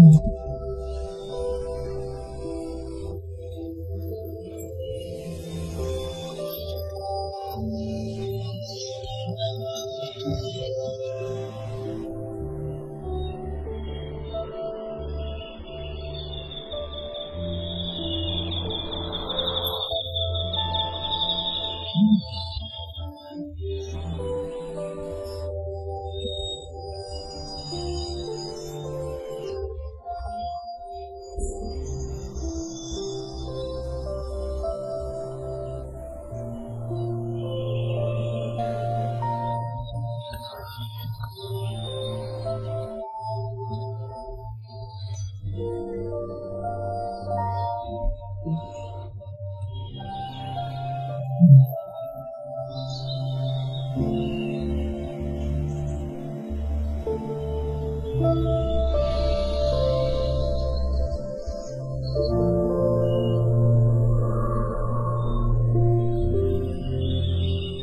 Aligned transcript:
Thank 0.00 0.24
Mm-hmm. 21.94 22.49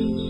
peace. 0.00 0.29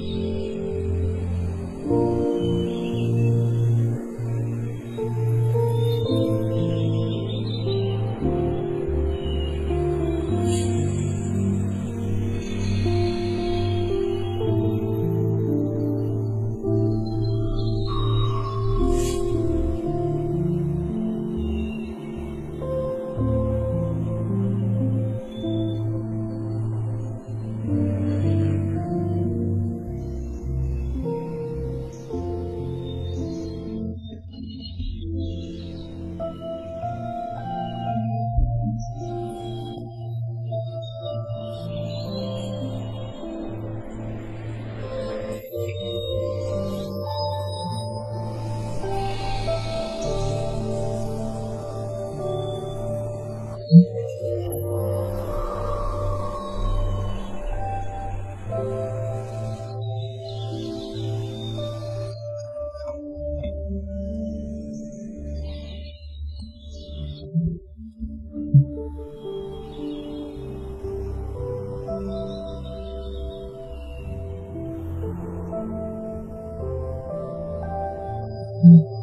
Mm. 78.62 78.99